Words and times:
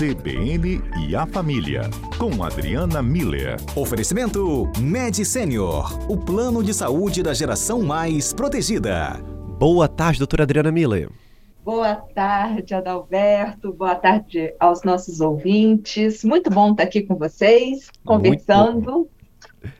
CBN 0.00 0.80
e 1.06 1.14
a 1.14 1.26
Família, 1.26 1.82
com 2.16 2.42
Adriana 2.42 3.02
Miller. 3.02 3.56
Oferecimento 3.76 4.66
Med 4.80 5.22
Senior, 5.26 6.10
o 6.10 6.16
plano 6.16 6.64
de 6.64 6.72
saúde 6.72 7.22
da 7.22 7.34
geração 7.34 7.82
mais 7.82 8.32
protegida. 8.32 9.20
Boa 9.58 9.86
tarde, 9.86 10.18
doutora 10.18 10.44
Adriana 10.44 10.72
Miller. 10.72 11.10
Boa 11.62 11.96
tarde, 11.96 12.72
Adalberto. 12.72 13.74
Boa 13.74 13.94
tarde 13.94 14.54
aos 14.58 14.82
nossos 14.84 15.20
ouvintes. 15.20 16.24
Muito 16.24 16.48
bom 16.48 16.70
estar 16.70 16.84
aqui 16.84 17.02
com 17.02 17.16
vocês, 17.16 17.90
conversando. 18.02 19.06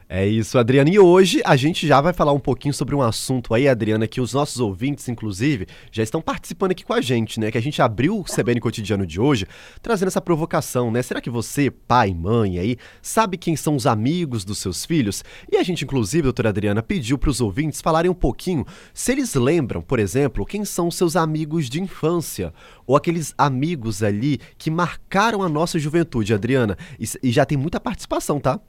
É 0.09 0.27
isso, 0.27 0.59
Adriana. 0.59 0.91
E 0.91 0.99
hoje 0.99 1.41
a 1.45 1.55
gente 1.55 1.87
já 1.87 2.01
vai 2.01 2.13
falar 2.13 2.33
um 2.33 2.41
pouquinho 2.41 2.75
sobre 2.75 2.95
um 2.95 3.01
assunto 3.01 3.55
aí, 3.55 3.69
Adriana, 3.69 4.09
que 4.09 4.21
os 4.21 4.35
nossos 4.35 4.59
ouvintes, 4.59 5.09
inclusive, 5.09 5.67
já 5.93 6.03
estão 6.03 6.21
participando 6.21 6.73
aqui 6.73 6.85
com 6.85 6.93
a 6.93 7.01
gente, 7.01 7.39
né? 7.39 7.51
Que 7.51 7.57
a 7.57 7.63
gente 7.63 7.81
abriu 7.81 8.19
o 8.19 8.25
CBN 8.25 8.61
Cotidiano 8.61 9.07
de 9.07 9.21
hoje 9.21 9.47
trazendo 9.81 10.09
essa 10.09 10.21
provocação, 10.21 10.91
né? 10.91 11.01
Será 11.01 11.21
que 11.21 11.31
você, 11.31 11.71
pai, 11.71 12.13
mãe 12.13 12.59
aí, 12.59 12.77
sabe 13.01 13.37
quem 13.37 13.55
são 13.55 13.77
os 13.77 13.87
amigos 13.87 14.45
dos 14.45 14.59
seus 14.59 14.85
filhos? 14.85 15.23
E 15.51 15.57
a 15.57 15.63
gente, 15.63 15.85
inclusive, 15.85 16.23
doutora 16.23 16.49
Adriana, 16.49 16.83
pediu 16.83 17.17
para 17.17 17.31
os 17.31 17.41
ouvintes 17.41 17.81
falarem 17.81 18.11
um 18.11 18.15
pouquinho 18.15 18.67
se 18.93 19.13
eles 19.13 19.35
lembram, 19.35 19.81
por 19.81 20.01
exemplo, 20.01 20.45
quem 20.45 20.65
são 20.65 20.89
os 20.89 20.97
seus 20.97 21.15
amigos 21.15 21.71
de 21.71 21.81
infância 21.81 22.53
ou 22.87 22.97
aqueles 22.97 23.33
amigos 23.39 24.03
ali 24.03 24.41
que 24.59 24.71
marcaram 24.71 25.43
a 25.43 25.49
nossa 25.49 25.79
juventude, 25.79 26.35
Adriana. 26.35 26.77
E, 26.99 27.05
e 27.23 27.31
já 27.31 27.47
tem 27.47 27.57
muita 27.57 27.79
participação, 27.79 28.41
tá? 28.41 28.61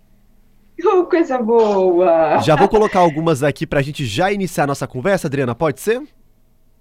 Oh, 0.84 1.05
coisa 1.05 1.38
boa! 1.38 2.40
Já 2.40 2.55
vou 2.55 2.67
colocar 2.67 2.99
algumas 2.99 3.44
aqui 3.44 3.67
para 3.67 3.80
a 3.80 3.84
gente 3.84 4.05
já 4.05 4.31
iniciar 4.31 4.63
a 4.63 4.67
nossa 4.67 4.88
conversa, 4.88 5.27
Adriana, 5.27 5.54
pode 5.54 5.80
ser? 5.80 6.02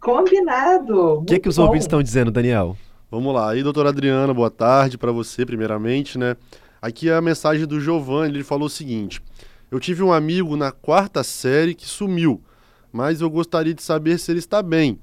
Combinado! 0.00 1.18
O 1.18 1.24
que, 1.24 1.38
que 1.38 1.48
os 1.48 1.56
bom. 1.56 1.64
ouvintes 1.64 1.84
estão 1.84 2.02
dizendo, 2.02 2.30
Daniel? 2.30 2.76
Vamos 3.10 3.34
lá. 3.34 3.50
Aí, 3.50 3.62
doutora 3.62 3.90
Adriana, 3.90 4.32
boa 4.32 4.50
tarde 4.50 4.96
para 4.96 5.12
você, 5.12 5.44
primeiramente, 5.44 6.16
né? 6.16 6.36
Aqui 6.80 7.10
é 7.10 7.14
a 7.14 7.20
mensagem 7.20 7.66
do 7.66 7.80
Giovanni, 7.80 8.34
ele 8.34 8.44
falou 8.44 8.66
o 8.66 8.70
seguinte: 8.70 9.20
Eu 9.70 9.78
tive 9.78 10.02
um 10.02 10.12
amigo 10.12 10.56
na 10.56 10.72
quarta 10.72 11.22
série 11.22 11.74
que 11.74 11.86
sumiu, 11.86 12.40
mas 12.92 13.20
eu 13.20 13.28
gostaria 13.28 13.74
de 13.74 13.82
saber 13.82 14.18
se 14.18 14.30
ele 14.30 14.38
está 14.38 14.62
bem. 14.62 14.98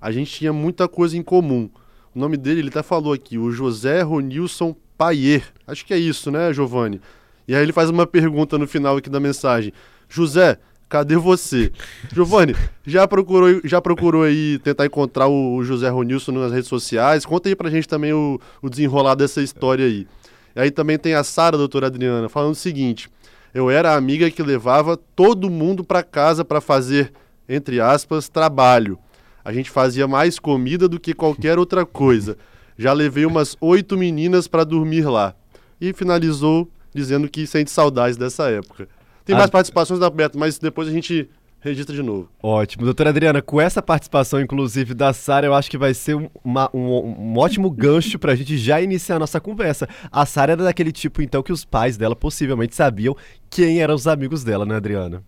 A 0.00 0.12
gente 0.12 0.30
tinha 0.30 0.52
muita 0.52 0.86
coisa 0.86 1.16
em 1.16 1.22
comum. 1.22 1.68
O 2.14 2.18
nome 2.18 2.36
dele, 2.36 2.60
ele 2.60 2.68
até 2.68 2.82
falou 2.82 3.12
aqui, 3.12 3.38
o 3.38 3.50
José 3.50 4.02
Ronilson 4.02 4.76
Paier. 4.96 5.42
Acho 5.66 5.84
que 5.84 5.92
é 5.92 5.98
isso, 5.98 6.30
né, 6.30 6.52
Giovanni? 6.52 7.00
E 7.48 7.54
aí 7.54 7.62
ele 7.62 7.72
faz 7.72 7.90
uma 7.90 8.06
pergunta 8.06 8.58
no 8.58 8.66
final 8.66 8.96
aqui 8.96 9.08
da 9.08 9.20
mensagem. 9.20 9.72
José, 10.08 10.58
cadê 10.88 11.16
você? 11.16 11.72
Giovanni, 12.14 12.54
já 12.84 13.06
procurou, 13.06 13.60
já 13.64 13.80
procurou 13.80 14.22
aí 14.22 14.58
tentar 14.58 14.86
encontrar 14.86 15.28
o, 15.28 15.62
José 15.62 15.88
Ronilson 15.88 16.32
nas 16.32 16.52
redes 16.52 16.68
sociais? 16.68 17.24
Conta 17.24 17.48
aí 17.48 17.56
pra 17.56 17.70
gente 17.70 17.88
também 17.88 18.12
o, 18.12 18.40
o 18.60 18.68
desenrolar 18.68 19.14
dessa 19.14 19.42
história 19.42 19.84
aí. 19.84 20.06
E 20.54 20.60
aí 20.60 20.70
também 20.70 20.98
tem 20.98 21.14
a 21.14 21.22
Sara, 21.22 21.56
doutora 21.56 21.86
Adriana, 21.86 22.28
falando 22.28 22.52
o 22.52 22.56
seguinte: 22.56 23.10
eu 23.54 23.70
era 23.70 23.92
a 23.92 23.96
amiga 23.96 24.30
que 24.30 24.42
levava 24.42 24.96
todo 24.96 25.48
mundo 25.48 25.82
para 25.82 26.02
casa 26.02 26.44
para 26.44 26.60
fazer, 26.60 27.12
entre 27.48 27.80
aspas, 27.80 28.28
trabalho. 28.28 28.98
A 29.44 29.52
gente 29.52 29.70
fazia 29.70 30.08
mais 30.08 30.38
comida 30.38 30.88
do 30.88 30.98
que 30.98 31.14
qualquer 31.14 31.58
outra 31.58 31.86
coisa. 31.86 32.36
Já 32.76 32.92
levei 32.92 33.24
umas 33.24 33.56
oito 33.60 33.96
meninas 33.96 34.46
para 34.46 34.64
dormir 34.64 35.08
lá. 35.08 35.34
E 35.80 35.94
finalizou 35.94 36.68
dizendo 36.96 37.28
que 37.28 37.46
sente 37.46 37.70
saudades 37.70 38.16
dessa 38.16 38.50
época. 38.50 38.88
Tem 39.24 39.36
mais 39.36 39.50
participações 39.50 40.00
da 40.00 40.08
Beto, 40.08 40.38
mas 40.38 40.58
depois 40.58 40.88
a 40.88 40.92
gente 40.92 41.28
registra 41.60 41.94
de 41.94 42.02
novo. 42.02 42.28
Ótimo. 42.42 42.84
Doutora 42.84 43.10
Adriana, 43.10 43.42
com 43.42 43.60
essa 43.60 43.82
participação, 43.82 44.40
inclusive, 44.40 44.94
da 44.94 45.12
Sara, 45.12 45.46
eu 45.46 45.54
acho 45.54 45.70
que 45.70 45.76
vai 45.76 45.92
ser 45.92 46.16
uma, 46.44 46.70
um, 46.72 46.80
um, 46.80 47.38
ótimo 47.38 47.68
gancho 47.70 48.18
para 48.18 48.32
a 48.32 48.36
gente 48.36 48.56
já 48.56 48.80
iniciar 48.80 49.16
a 49.16 49.18
nossa 49.18 49.40
conversa. 49.40 49.88
A 50.10 50.24
Sara 50.24 50.52
era 50.52 50.62
daquele 50.62 50.92
tipo, 50.92 51.20
então, 51.20 51.42
que 51.42 51.52
os 51.52 51.64
pais 51.64 51.96
dela 51.96 52.14
possivelmente 52.14 52.74
sabiam 52.74 53.16
quem 53.50 53.80
eram 53.80 53.94
os 53.94 54.06
amigos 54.06 54.44
dela, 54.44 54.64
né, 54.64 54.76
Adriana? 54.76 55.24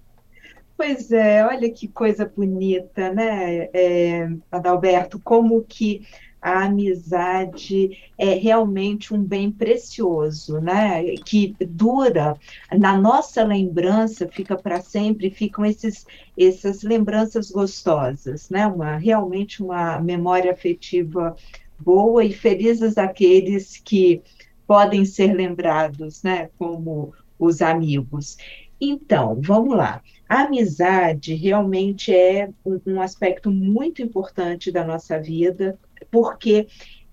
Pois 0.76 1.10
é, 1.10 1.44
olha 1.44 1.68
que 1.70 1.88
coisa 1.88 2.24
bonita, 2.24 3.12
né, 3.12 3.68
é, 3.74 4.30
Adalberto? 4.52 5.18
Como 5.18 5.64
que 5.68 6.06
a 6.40 6.64
amizade 6.64 7.98
é 8.16 8.34
realmente 8.34 9.12
um 9.12 9.22
bem 9.22 9.50
precioso, 9.50 10.60
né? 10.60 11.02
Que 11.24 11.56
dura 11.60 12.36
na 12.76 12.96
nossa 12.96 13.42
lembrança, 13.42 14.28
fica 14.28 14.56
para 14.56 14.80
sempre, 14.80 15.30
ficam 15.30 15.64
esses 15.64 16.06
essas 16.36 16.82
lembranças 16.82 17.50
gostosas, 17.50 18.48
né? 18.50 18.66
Uma 18.66 18.96
realmente 18.96 19.62
uma 19.62 20.00
memória 20.00 20.52
afetiva 20.52 21.34
boa 21.78 22.24
e 22.24 22.32
felizes 22.32 22.98
aqueles 22.98 23.76
que 23.78 24.22
podem 24.66 25.04
ser 25.04 25.34
lembrados, 25.34 26.22
né? 26.22 26.50
Como 26.58 27.12
os 27.38 27.62
amigos. 27.62 28.36
Então, 28.80 29.40
vamos 29.42 29.76
lá. 29.76 30.02
A 30.28 30.42
amizade 30.42 31.34
realmente 31.34 32.14
é 32.14 32.50
um, 32.64 32.80
um 32.86 33.00
aspecto 33.00 33.50
muito 33.50 34.02
importante 34.02 34.70
da 34.70 34.84
nossa 34.84 35.18
vida, 35.18 35.78
porque 36.10 36.66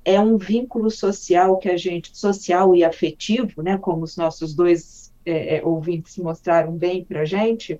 é 0.03 0.19
um 0.19 0.37
vínculo 0.37 0.91
social 0.91 1.57
que 1.57 1.69
a 1.69 1.77
gente, 1.77 2.15
social 2.15 2.75
e 2.75 2.83
afetivo, 2.83 3.61
né, 3.61 3.77
como 3.77 4.03
os 4.03 4.15
nossos 4.15 4.53
dois 4.53 5.13
é, 5.25 5.57
é 5.57 5.65
ouvintes 5.65 6.17
mostraram 6.17 6.73
bem 6.73 7.03
para 7.03 7.21
a 7.21 7.25
gente, 7.25 7.79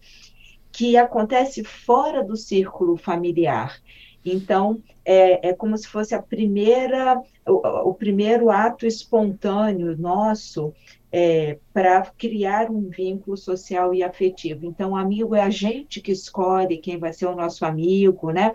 que 0.72 0.98
acontece 0.98 1.64
fora 1.64 2.24
do 2.24 2.36
círculo 2.36 2.98
familiar. 2.98 3.80
Então, 4.26 4.82
é, 5.06 5.50
é 5.50 5.54
como 5.54 5.78
se 5.78 5.88
fosse 5.88 6.16
a 6.16 6.22
primeira, 6.22 7.22
o, 7.48 7.90
o 7.90 7.94
primeiro 7.94 8.50
ato 8.50 8.88
espontâneo 8.88 9.96
nosso 9.96 10.74
é, 11.12 11.60
para 11.72 12.02
criar 12.18 12.70
um 12.72 12.90
vínculo 12.90 13.38
social 13.38 13.94
e 13.94 14.04
afetivo. 14.04 14.66
Então, 14.66 14.96
amigo 14.96 15.36
é 15.36 15.42
a 15.42 15.50
gente 15.50 16.02
que 16.02 16.12
escolhe 16.12 16.80
quem 16.80 16.98
vai 16.98 17.14
ser 17.14 17.28
o 17.28 17.36
nosso 17.36 17.64
amigo, 17.64 18.32
né? 18.32 18.52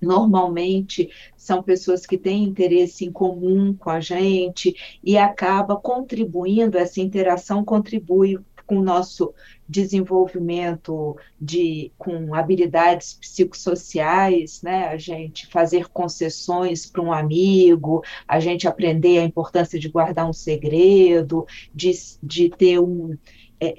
Normalmente 0.00 1.10
são 1.36 1.62
pessoas 1.62 2.06
que 2.06 2.18
têm 2.18 2.44
interesse 2.44 3.04
em 3.04 3.12
comum 3.12 3.74
com 3.74 3.90
a 3.90 4.00
gente 4.00 4.74
e 5.02 5.16
acaba 5.16 5.76
contribuindo, 5.76 6.78
essa 6.78 7.00
interação 7.00 7.64
contribui 7.64 8.38
com 8.66 8.78
o 8.78 8.82
nosso 8.82 9.32
desenvolvimento 9.68 11.16
de 11.40 11.92
com 11.96 12.34
habilidades 12.34 13.14
psicossociais, 13.14 14.60
né? 14.62 14.88
A 14.88 14.96
gente 14.96 15.46
fazer 15.46 15.88
concessões 15.88 16.84
para 16.84 17.02
um 17.02 17.12
amigo, 17.12 18.02
a 18.26 18.40
gente 18.40 18.66
aprender 18.66 19.18
a 19.18 19.24
importância 19.24 19.78
de 19.78 19.88
guardar 19.88 20.28
um 20.28 20.32
segredo, 20.32 21.46
de, 21.72 21.92
de 22.22 22.50
ter 22.50 22.80
um 22.80 23.16
é, 23.58 23.74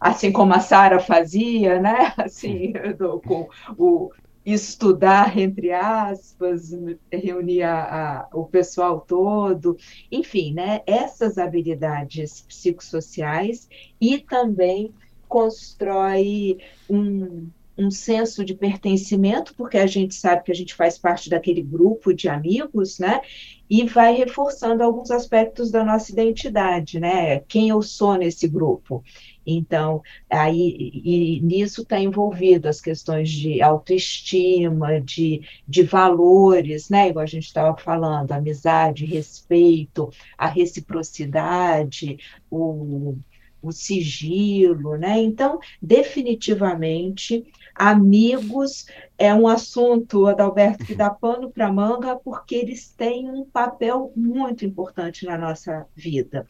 assim 0.00 0.30
como 0.30 0.54
a 0.54 0.60
Sara 0.60 1.00
fazia, 1.00 1.80
né? 1.80 2.12
Assim, 2.16 2.72
do, 2.96 3.20
com 3.20 3.48
o 3.76 4.10
estudar, 4.46 5.36
entre 5.36 5.72
aspas, 5.72 6.70
reunir 7.12 7.64
a, 7.64 7.82
a, 7.82 8.28
o 8.32 8.44
pessoal 8.44 9.00
todo, 9.00 9.76
enfim, 10.10 10.54
né, 10.54 10.82
essas 10.86 11.36
habilidades 11.36 12.42
psicossociais 12.42 13.68
e 14.00 14.18
também 14.18 14.94
constrói 15.26 16.58
um, 16.88 17.48
um 17.76 17.90
senso 17.90 18.44
de 18.44 18.54
pertencimento, 18.54 19.52
porque 19.56 19.76
a 19.76 19.86
gente 19.86 20.14
sabe 20.14 20.44
que 20.44 20.52
a 20.52 20.54
gente 20.54 20.74
faz 20.74 20.96
parte 20.96 21.28
daquele 21.28 21.60
grupo 21.60 22.14
de 22.14 22.28
amigos, 22.28 23.00
né? 23.00 23.20
E 23.68 23.84
vai 23.84 24.14
reforçando 24.14 24.82
alguns 24.82 25.10
aspectos 25.10 25.72
da 25.72 25.84
nossa 25.84 26.12
identidade, 26.12 27.00
né? 27.00 27.40
Quem 27.40 27.68
eu 27.68 27.82
sou 27.82 28.14
nesse 28.16 28.46
grupo. 28.46 29.02
Então, 29.46 30.02
aí, 30.28 30.90
e 31.04 31.40
nisso 31.40 31.82
está 31.82 32.00
envolvido 32.00 32.68
as 32.68 32.80
questões 32.80 33.30
de 33.30 33.62
autoestima, 33.62 35.00
de, 35.00 35.42
de 35.66 35.82
valores, 35.84 36.90
né? 36.90 37.08
Igual 37.08 37.22
a 37.22 37.26
gente 37.26 37.46
estava 37.46 37.76
falando, 37.78 38.32
amizade, 38.32 39.04
respeito, 39.06 40.10
a 40.36 40.48
reciprocidade, 40.48 42.18
o, 42.50 43.16
o 43.62 43.72
sigilo, 43.72 44.96
né? 44.96 45.18
Então, 45.22 45.58
definitivamente, 45.80 47.44
amigos 47.74 48.86
é 49.18 49.34
um 49.34 49.46
assunto, 49.46 50.26
Adalberto, 50.26 50.84
que 50.84 50.94
dá 50.94 51.10
pano 51.10 51.50
para 51.50 51.72
manga, 51.72 52.16
porque 52.16 52.54
eles 52.54 52.90
têm 52.92 53.30
um 53.30 53.44
papel 53.44 54.12
muito 54.16 54.64
importante 54.64 55.24
na 55.24 55.38
nossa 55.38 55.86
vida. 55.94 56.46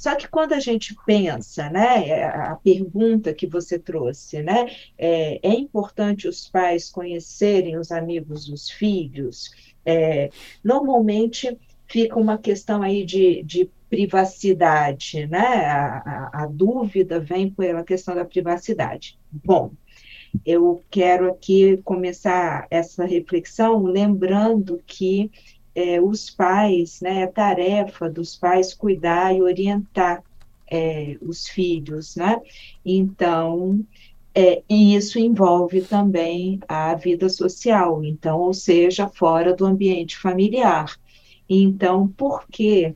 Só 0.00 0.16
que 0.16 0.26
quando 0.26 0.54
a 0.54 0.60
gente 0.60 0.96
pensa, 1.04 1.68
né, 1.68 2.08
é, 2.08 2.24
a 2.24 2.56
pergunta 2.56 3.34
que 3.34 3.46
você 3.46 3.78
trouxe, 3.78 4.42
né, 4.42 4.74
é, 4.96 5.46
é 5.46 5.52
importante 5.52 6.26
os 6.26 6.48
pais 6.48 6.88
conhecerem 6.88 7.76
os 7.76 7.92
amigos 7.92 8.46
dos 8.46 8.70
filhos? 8.70 9.50
É, 9.84 10.30
normalmente 10.64 11.54
fica 11.86 12.18
uma 12.18 12.38
questão 12.38 12.80
aí 12.80 13.04
de, 13.04 13.42
de 13.42 13.70
privacidade, 13.90 15.26
né? 15.26 15.66
A, 15.66 16.30
a, 16.32 16.44
a, 16.44 16.46
dúvida 16.46 17.20
vem 17.20 17.50
pela 17.50 17.84
questão 17.84 18.14
da 18.14 18.24
privacidade. 18.24 19.18
Bom, 19.30 19.72
eu 20.46 20.82
quero 20.90 21.30
aqui 21.30 21.76
começar 21.84 22.66
essa 22.70 23.04
reflexão 23.04 23.82
lembrando 23.82 24.80
que 24.86 25.30
é, 25.80 26.00
os 26.00 26.28
pais, 26.30 27.00
né, 27.00 27.24
a 27.24 27.28
tarefa 27.28 28.08
dos 28.08 28.36
pais 28.36 28.74
cuidar 28.74 29.34
e 29.34 29.40
orientar 29.40 30.22
é, 30.70 31.16
os 31.20 31.48
filhos, 31.48 32.16
né? 32.16 32.40
Então, 32.84 33.84
é, 34.34 34.62
e 34.68 34.94
isso 34.94 35.18
envolve 35.18 35.80
também 35.82 36.60
a 36.68 36.94
vida 36.94 37.28
social, 37.28 38.04
então, 38.04 38.38
ou 38.40 38.54
seja, 38.54 39.08
fora 39.08 39.54
do 39.54 39.66
ambiente 39.66 40.16
familiar. 40.16 40.96
Então, 41.48 42.06
por 42.06 42.46
que 42.46 42.94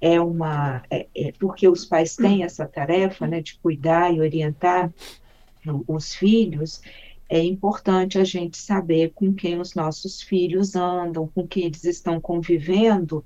é 0.00 0.20
uma, 0.20 0.82
é, 0.90 1.08
é, 1.14 1.32
porque 1.32 1.66
os 1.66 1.84
pais 1.84 2.14
têm 2.14 2.44
essa 2.44 2.66
tarefa, 2.66 3.26
né, 3.26 3.40
de 3.40 3.58
cuidar 3.58 4.14
e 4.14 4.20
orientar 4.20 4.92
os 5.88 6.14
filhos, 6.14 6.80
é 7.28 7.42
importante 7.42 8.18
a 8.18 8.24
gente 8.24 8.56
saber 8.56 9.12
com 9.14 9.34
quem 9.34 9.60
os 9.60 9.74
nossos 9.74 10.22
filhos 10.22 10.74
andam, 10.74 11.28
com 11.28 11.46
quem 11.46 11.66
eles 11.66 11.84
estão 11.84 12.20
convivendo, 12.20 13.24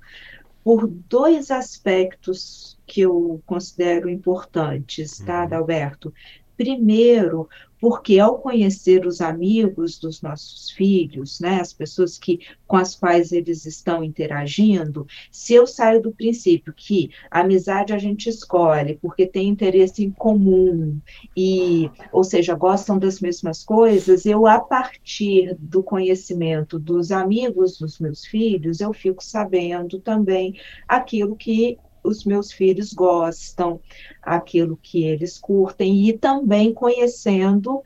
por 0.63 0.87
dois 0.87 1.51
aspectos 1.51 2.77
que 2.85 3.01
eu 3.01 3.41
considero 3.45 4.09
importantes, 4.09 5.19
tá, 5.19 5.39
uhum. 5.39 5.43
Adalberto? 5.43 6.13
Primeiro, 6.55 7.49
porque 7.83 8.17
ao 8.17 8.39
conhecer 8.39 9.05
os 9.05 9.19
amigos 9.19 9.99
dos 9.99 10.21
nossos 10.21 10.71
filhos, 10.71 11.41
né, 11.41 11.59
as 11.59 11.73
pessoas 11.73 12.17
que 12.17 12.39
com 12.65 12.77
as 12.77 12.95
quais 12.95 13.33
eles 13.33 13.65
estão 13.65 14.01
interagindo, 14.01 15.05
se 15.29 15.53
eu 15.53 15.67
saio 15.67 16.01
do 16.01 16.13
princípio 16.13 16.73
que 16.73 17.09
a 17.29 17.41
amizade 17.41 17.91
a 17.91 17.97
gente 17.97 18.29
escolhe 18.29 18.97
porque 19.01 19.27
tem 19.27 19.49
interesse 19.49 20.01
em 20.01 20.11
comum 20.11 20.97
e, 21.35 21.91
ou 22.13 22.23
seja, 22.23 22.55
gostam 22.55 22.97
das 22.97 23.19
mesmas 23.19 23.65
coisas, 23.65 24.25
eu 24.25 24.47
a 24.47 24.61
partir 24.61 25.53
do 25.59 25.83
conhecimento 25.83 26.79
dos 26.79 27.11
amigos 27.11 27.77
dos 27.77 27.99
meus 27.99 28.23
filhos, 28.23 28.79
eu 28.79 28.93
fico 28.93 29.21
sabendo 29.21 29.99
também 29.99 30.57
aquilo 30.87 31.35
que 31.35 31.77
os 32.03 32.25
meus 32.25 32.51
filhos 32.51 32.93
gostam, 32.93 33.79
aquilo 34.21 34.77
que 34.81 35.03
eles 35.03 35.37
curtem, 35.37 36.07
e 36.07 36.17
também 36.17 36.73
conhecendo. 36.73 37.81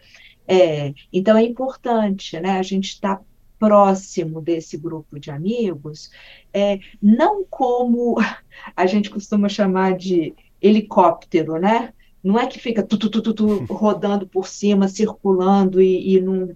É, 0.47 0.93
então, 1.11 1.37
é 1.37 1.43
importante 1.43 2.39
né, 2.39 2.51
a 2.57 2.63
gente 2.63 2.89
estar 2.89 3.17
tá 3.17 3.23
próximo 3.59 4.41
desse 4.41 4.77
grupo 4.77 5.19
de 5.19 5.31
amigos, 5.31 6.11
é, 6.53 6.79
não 7.01 7.43
como 7.43 8.15
a 8.75 8.85
gente 8.85 9.09
costuma 9.09 9.49
chamar 9.49 9.97
de 9.97 10.33
helicóptero, 10.61 11.59
né? 11.59 11.93
Não 12.23 12.37
é 12.37 12.47
que 12.47 12.59
fica 12.59 12.83
tu, 12.83 12.97
tu, 12.97 13.09
tu, 13.09 13.33
tu 13.33 13.57
rodando 13.65 14.27
por 14.27 14.47
cima, 14.47 14.87
circulando 14.87 15.81
e, 15.81 16.15
e 16.15 16.21
não, 16.21 16.55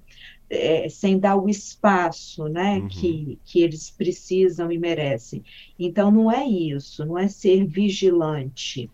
é, 0.51 0.89
sem 0.89 1.17
dar 1.17 1.37
o 1.37 1.47
espaço 1.47 2.49
né, 2.49 2.79
uhum. 2.79 2.87
que, 2.89 3.39
que 3.45 3.61
eles 3.61 3.89
precisam 3.89 4.69
e 4.69 4.77
merecem. 4.77 5.43
Então, 5.79 6.11
não 6.11 6.29
é 6.29 6.45
isso, 6.45 7.05
não 7.05 7.17
é 7.17 7.29
ser 7.29 7.65
vigilante, 7.65 8.89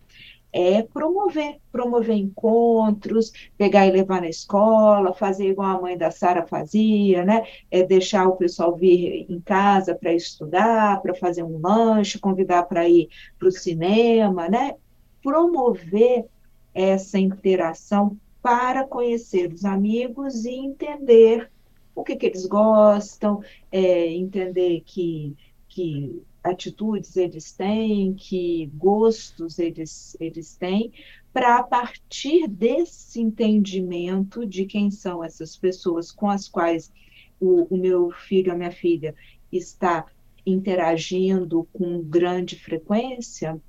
é 0.52 0.82
promover, 0.82 1.56
promover 1.70 2.16
encontros, 2.16 3.32
pegar 3.58 3.86
e 3.86 3.90
levar 3.90 4.20
na 4.20 4.28
escola, 4.28 5.12
fazer 5.12 5.50
igual 5.50 5.76
a 5.76 5.80
mãe 5.82 5.98
da 5.98 6.10
Sara 6.10 6.46
fazia, 6.46 7.24
né? 7.24 7.44
É 7.70 7.82
deixar 7.82 8.26
o 8.28 8.36
pessoal 8.36 8.74
vir 8.74 9.26
em 9.28 9.40
casa 9.40 9.94
para 9.94 10.14
estudar, 10.14 11.02
para 11.02 11.14
fazer 11.14 11.42
um 11.42 11.60
lanche, 11.60 12.18
convidar 12.18 12.62
para 12.62 12.88
ir 12.88 13.08
para 13.38 13.48
o 13.48 13.52
cinema, 13.52 14.48
né? 14.48 14.76
Promover 15.22 16.24
essa 16.72 17.18
interação 17.18 18.16
para 18.48 18.86
conhecer 18.86 19.52
os 19.52 19.62
amigos 19.62 20.46
e 20.46 20.52
entender 20.52 21.50
o 21.94 22.02
que, 22.02 22.16
que 22.16 22.24
eles 22.24 22.46
gostam, 22.46 23.42
é, 23.70 24.10
entender 24.10 24.80
que, 24.86 25.36
que 25.68 26.22
atitudes 26.42 27.14
eles 27.18 27.52
têm, 27.52 28.14
que 28.14 28.70
gostos 28.72 29.58
eles, 29.58 30.16
eles 30.18 30.56
têm, 30.56 30.90
para 31.30 31.58
a 31.58 31.62
partir 31.62 32.48
desse 32.48 33.20
entendimento 33.20 34.46
de 34.46 34.64
quem 34.64 34.90
são 34.90 35.22
essas 35.22 35.54
pessoas 35.54 36.10
com 36.10 36.30
as 36.30 36.48
quais 36.48 36.90
o, 37.38 37.66
o 37.74 37.76
meu 37.76 38.10
filho, 38.10 38.50
a 38.50 38.56
minha 38.56 38.72
filha 38.72 39.14
está 39.52 40.06
interagindo 40.46 41.68
com 41.70 42.00
grande 42.00 42.58
frequência, 42.58 43.60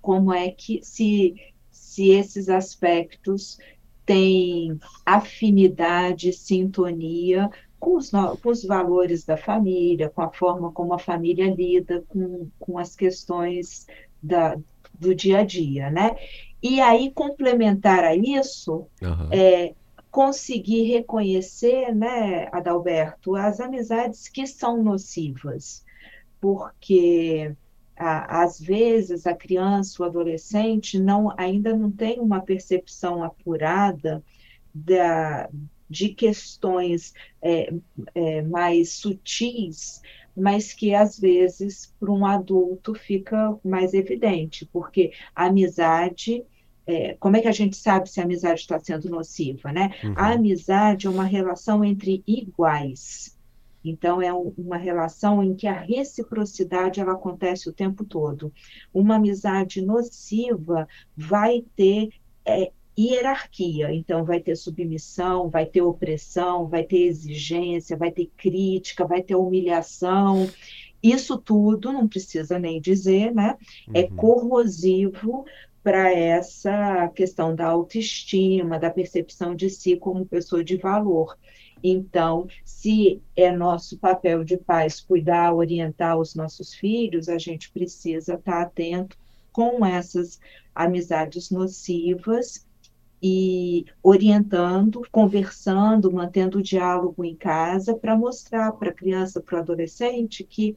como 0.00 0.32
é 0.32 0.48
que 0.48 0.78
se, 0.84 1.34
se 1.72 2.10
esses 2.10 2.48
aspectos 2.48 3.58
tem 4.06 4.78
afinidade, 5.04 6.32
sintonia 6.32 7.50
com 7.78 7.96
os, 7.96 8.10
com 8.10 8.48
os 8.48 8.64
valores 8.64 9.24
da 9.24 9.36
família, 9.36 10.08
com 10.08 10.22
a 10.22 10.30
forma 10.30 10.72
como 10.72 10.94
a 10.94 10.98
família 10.98 11.52
lida 11.52 12.02
com, 12.08 12.48
com 12.58 12.78
as 12.78 12.96
questões 12.96 13.86
da, 14.22 14.56
do 14.94 15.14
dia 15.14 15.40
a 15.40 15.44
dia, 15.44 15.90
né? 15.90 16.16
E 16.62 16.80
aí, 16.80 17.10
complementar 17.12 18.02
a 18.02 18.14
isso, 18.16 18.86
uhum. 19.02 19.28
é, 19.30 19.74
conseguir 20.10 20.84
reconhecer, 20.84 21.94
né, 21.94 22.48
Adalberto, 22.50 23.36
as 23.36 23.60
amizades 23.60 24.28
que 24.28 24.46
são 24.46 24.82
nocivas, 24.82 25.84
porque 26.40 27.54
às 27.96 28.60
vezes 28.60 29.26
a 29.26 29.34
criança, 29.34 30.02
o 30.02 30.06
adolescente 30.06 30.98
não 30.98 31.32
ainda 31.36 31.74
não 31.74 31.90
tem 31.90 32.20
uma 32.20 32.40
percepção 32.40 33.22
apurada 33.22 34.22
da, 34.74 35.48
de 35.88 36.10
questões 36.10 37.14
é, 37.40 37.72
é, 38.14 38.42
mais 38.42 38.92
sutis, 38.92 40.02
mas 40.36 40.74
que 40.74 40.94
às 40.94 41.18
vezes 41.18 41.94
para 41.98 42.12
um 42.12 42.26
adulto 42.26 42.94
fica 42.94 43.56
mais 43.64 43.94
evidente, 43.94 44.66
porque 44.66 45.12
a 45.34 45.46
amizade 45.46 46.44
é, 46.86 47.14
como 47.18 47.36
é 47.36 47.40
que 47.40 47.48
a 47.48 47.52
gente 47.52 47.76
sabe 47.76 48.08
se 48.08 48.20
a 48.20 48.22
amizade 48.22 48.60
está 48.60 48.78
sendo 48.78 49.10
nociva, 49.10 49.72
né? 49.72 49.90
Uhum. 50.04 50.14
A 50.16 50.32
amizade 50.34 51.08
é 51.08 51.10
uma 51.10 51.24
relação 51.24 51.84
entre 51.84 52.22
iguais. 52.24 53.35
Então, 53.90 54.20
é 54.20 54.32
uma 54.32 54.76
relação 54.76 55.42
em 55.42 55.54
que 55.54 55.66
a 55.66 55.78
reciprocidade 55.78 57.00
ela 57.00 57.12
acontece 57.12 57.68
o 57.68 57.72
tempo 57.72 58.04
todo. 58.04 58.52
Uma 58.92 59.16
amizade 59.16 59.80
nociva 59.80 60.88
vai 61.16 61.64
ter 61.76 62.10
é, 62.44 62.72
hierarquia, 62.98 63.92
então 63.92 64.24
vai 64.24 64.40
ter 64.40 64.56
submissão, 64.56 65.50
vai 65.50 65.66
ter 65.66 65.82
opressão, 65.82 66.66
vai 66.66 66.82
ter 66.82 67.02
exigência, 67.02 67.96
vai 67.96 68.10
ter 68.10 68.30
crítica, 68.36 69.06
vai 69.06 69.22
ter 69.22 69.36
humilhação. 69.36 70.48
Isso 71.02 71.36
tudo, 71.36 71.92
não 71.92 72.08
precisa 72.08 72.58
nem 72.58 72.80
dizer, 72.80 73.32
né? 73.34 73.56
É 73.92 74.02
uhum. 74.02 74.16
corrosivo 74.16 75.44
para 75.82 76.12
essa 76.12 77.06
questão 77.14 77.54
da 77.54 77.66
autoestima, 77.66 78.78
da 78.78 78.90
percepção 78.90 79.54
de 79.54 79.70
si 79.70 79.96
como 79.96 80.26
pessoa 80.26 80.64
de 80.64 80.76
valor. 80.76 81.38
Então, 81.82 82.46
se 82.64 83.22
é 83.36 83.50
nosso 83.50 83.98
papel 83.98 84.42
de 84.44 84.56
pais 84.56 85.00
cuidar, 85.00 85.54
orientar 85.54 86.18
os 86.18 86.34
nossos 86.34 86.74
filhos, 86.74 87.28
a 87.28 87.38
gente 87.38 87.70
precisa 87.70 88.34
estar 88.34 88.62
atento 88.62 89.16
com 89.52 89.84
essas 89.84 90.40
amizades 90.74 91.50
nocivas 91.50 92.66
e 93.22 93.86
orientando, 94.02 95.02
conversando, 95.10 96.12
mantendo 96.12 96.58
o 96.58 96.62
diálogo 96.62 97.24
em 97.24 97.34
casa 97.34 97.94
para 97.94 98.16
mostrar 98.16 98.72
para 98.72 98.90
a 98.90 98.94
criança, 98.94 99.40
para 99.40 99.56
o 99.56 99.60
adolescente 99.60 100.44
que 100.44 100.76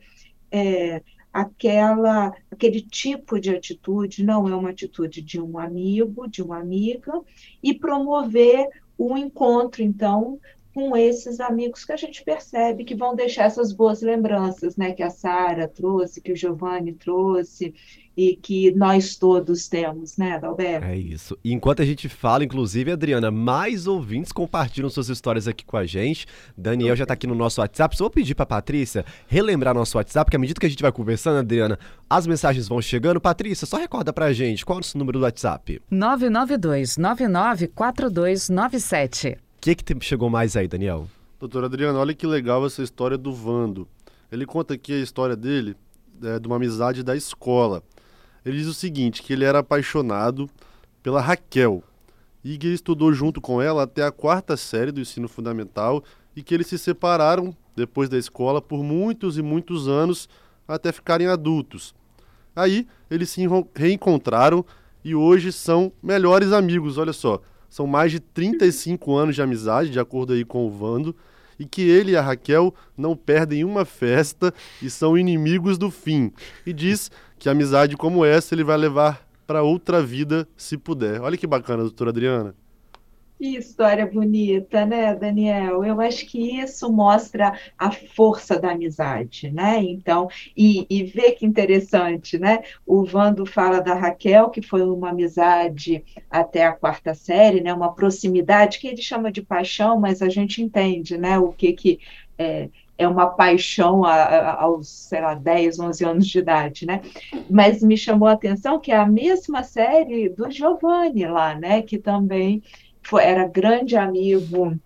é, 0.51 1.01
aquela, 1.31 2.33
aquele 2.49 2.81
tipo 2.81 3.39
de 3.39 3.49
atitude 3.49 4.23
não 4.23 4.47
é 4.47 4.55
uma 4.55 4.69
atitude 4.69 5.21
de 5.21 5.39
um 5.39 5.59
amigo, 5.59 6.27
de 6.27 6.41
uma 6.41 6.59
amiga, 6.59 7.21
e 7.61 7.73
promover 7.73 8.67
o 8.97 9.17
encontro, 9.17 9.81
então, 9.81 10.39
com 10.79 10.95
esses 10.95 11.41
amigos 11.41 11.83
que 11.83 11.91
a 11.91 11.97
gente 11.97 12.23
percebe 12.23 12.85
que 12.85 12.95
vão 12.95 13.13
deixar 13.13 13.43
essas 13.43 13.73
boas 13.73 14.01
lembranças, 14.01 14.77
né? 14.77 14.93
Que 14.93 15.03
a 15.03 15.09
Sara 15.09 15.67
trouxe, 15.67 16.21
que 16.21 16.31
o 16.31 16.35
Giovanni 16.35 16.93
trouxe 16.93 17.73
e 18.15 18.35
que 18.35 18.71
nós 18.71 19.17
todos 19.17 19.67
temos, 19.67 20.17
né, 20.17 20.33
Adalberto? 20.33 20.85
É 20.85 20.97
isso. 20.97 21.37
E 21.43 21.53
enquanto 21.53 21.81
a 21.81 21.85
gente 21.85 22.07
fala, 22.09 22.43
inclusive, 22.43 22.91
Adriana, 22.91 23.29
mais 23.29 23.85
ouvintes 23.87 24.31
compartilham 24.31 24.89
suas 24.89 25.09
histórias 25.09 25.47
aqui 25.47 25.63
com 25.65 25.77
a 25.77 25.85
gente. 25.85 26.25
Daniel 26.57 26.95
já 26.95 27.03
está 27.03 27.13
aqui 27.13 27.27
no 27.27 27.35
nosso 27.35 27.61
WhatsApp. 27.61 27.95
Só 27.95 28.05
vou 28.05 28.11
pedir 28.11 28.33
para 28.35 28.45
Patrícia 28.45 29.05
relembrar 29.27 29.75
nosso 29.75 29.97
WhatsApp, 29.97 30.25
porque 30.25 30.37
à 30.37 30.39
medida 30.39 30.59
que 30.59 30.65
a 30.65 30.69
gente 30.69 30.81
vai 30.81 30.91
conversando, 30.91 31.37
Adriana, 31.39 31.77
as 32.09 32.25
mensagens 32.25 32.67
vão 32.67 32.81
chegando. 32.81 33.21
Patrícia, 33.21 33.67
só 33.67 33.77
recorda 33.77 34.13
para 34.13 34.25
a 34.25 34.33
gente, 34.33 34.65
qual 34.65 34.75
é 34.75 34.77
o 34.77 34.81
nosso 34.81 34.97
número 34.97 35.19
do 35.19 35.23
WhatsApp? 35.23 35.81
992 35.89 36.97
994297 36.97 39.29
o 39.29 39.48
que, 39.59 39.75
que 39.75 39.95
chegou 40.01 40.29
mais 40.29 40.55
aí, 40.55 40.67
Daniel? 40.67 41.07
Doutor 41.39 41.63
Adriano, 41.63 41.99
olha 41.99 42.13
que 42.13 42.25
legal 42.25 42.65
essa 42.65 42.81
história 42.81 43.17
do 43.17 43.33
Vando. 43.33 43.87
Ele 44.31 44.45
conta 44.45 44.73
aqui 44.73 44.93
a 44.93 44.99
história 44.99 45.35
dele, 45.35 45.75
é, 46.23 46.39
de 46.39 46.47
uma 46.47 46.55
amizade 46.55 47.03
da 47.03 47.15
escola. 47.15 47.83
Ele 48.45 48.57
diz 48.57 48.67
o 48.67 48.73
seguinte, 48.73 49.21
que 49.21 49.33
ele 49.33 49.45
era 49.45 49.59
apaixonado 49.59 50.49
pela 51.03 51.21
Raquel 51.21 51.83
e 52.43 52.57
que 52.57 52.67
ele 52.67 52.75
estudou 52.75 53.13
junto 53.13 53.41
com 53.41 53.61
ela 53.61 53.83
até 53.83 54.03
a 54.03 54.11
quarta 54.11 54.55
série 54.55 54.91
do 54.91 55.01
ensino 55.01 55.27
fundamental 55.27 56.03
e 56.35 56.41
que 56.41 56.53
eles 56.53 56.67
se 56.67 56.77
separaram 56.77 57.55
depois 57.75 58.07
da 58.09 58.17
escola 58.17 58.61
por 58.61 58.83
muitos 58.83 59.37
e 59.37 59.41
muitos 59.41 59.87
anos 59.87 60.29
até 60.67 60.91
ficarem 60.91 61.27
adultos. 61.27 61.93
Aí 62.55 62.87
eles 63.09 63.29
se 63.29 63.41
reencontraram 63.75 64.65
e 65.03 65.15
hoje 65.15 65.51
são 65.51 65.91
melhores 66.01 66.51
amigos, 66.51 66.97
olha 66.97 67.13
só. 67.13 67.41
São 67.69 67.85
mais 67.85 68.11
de 68.11 68.19
35 68.19 69.15
anos 69.15 69.35
de 69.35 69.41
amizade, 69.41 69.89
de 69.89 69.99
acordo 69.99 70.33
aí 70.33 70.43
com 70.43 70.65
o 70.65 70.71
Vando, 70.71 71.15
e 71.59 71.65
que 71.65 71.81
ele 71.81 72.11
e 72.11 72.15
a 72.15 72.21
Raquel 72.21 72.73
não 72.97 73.15
perdem 73.15 73.63
uma 73.63 73.83
festa 73.85 74.53
e 74.81 74.89
são 74.89 75.17
inimigos 75.17 75.77
do 75.77 75.91
fim. 75.91 76.31
E 76.65 76.73
diz 76.73 77.11
que 77.37 77.49
amizade 77.49 77.97
como 77.97 78.23
essa 78.23 78.55
ele 78.55 78.63
vai 78.63 78.77
levar 78.77 79.27
para 79.45 79.63
outra 79.63 80.01
vida 80.01 80.47
se 80.55 80.77
puder. 80.77 81.21
Olha 81.21 81.37
que 81.37 81.47
bacana, 81.47 81.83
doutora 81.83 82.11
Adriana. 82.11 82.55
Que 83.39 83.55
história 83.55 84.05
bonita, 84.05 84.85
né, 84.85 85.15
Daniel? 85.15 85.81
Eu 85.85 86.01
acho 86.01 86.25
que 86.25 86.59
isso 86.59 86.91
mostra 86.91 87.57
a 87.77 87.89
força 87.89 88.59
da 88.59 88.71
amizade, 88.71 89.49
né? 89.49 89.81
Então, 89.81 90.27
e, 90.57 90.85
e 90.89 91.05
vê 91.05 91.31
que 91.31 91.45
interessante, 91.45 92.37
né? 92.37 92.59
O 92.85 93.05
Vando 93.05 93.45
fala 93.45 93.79
da 93.79 93.93
Raquel, 93.93 94.49
que 94.49 94.61
foi 94.61 94.81
uma 94.81 95.11
amizade 95.11 96.03
até 96.29 96.65
a 96.65 96.73
quarta 96.73 97.13
série, 97.13 97.61
né? 97.61 97.73
Uma 97.73 97.95
proximidade 97.95 98.77
que 98.77 98.89
ele 98.89 99.01
chama 99.01 99.31
de 99.31 99.41
paixão, 99.41 99.97
mas 99.97 100.21
a 100.21 100.27
gente 100.27 100.61
entende, 100.61 101.17
né? 101.17 101.39
O 101.39 101.53
que 101.53 101.71
que 101.71 101.99
é, 102.37 102.67
é 102.97 103.07
uma 103.07 103.27
paixão 103.27 104.03
a, 104.03 104.15
a, 104.15 104.61
aos, 104.63 104.89
sei 104.89 105.21
lá, 105.21 105.33
10, 105.33 105.79
11 105.79 106.03
anos 106.03 106.27
de 106.27 106.39
idade, 106.39 106.85
né? 106.85 106.99
Mas 107.49 107.81
me 107.81 107.95
chamou 107.95 108.27
a 108.27 108.33
atenção 108.33 108.81
que 108.81 108.91
é 108.91 108.97
a 108.97 109.05
mesma 109.05 109.63
série 109.63 110.27
do 110.27 110.51
Giovanni 110.51 111.25
lá, 111.25 111.55
né? 111.55 111.81
Que 111.81 111.97
também 111.97 112.61
era 113.17 113.47
grande 113.47 113.95
amigo 113.95 114.77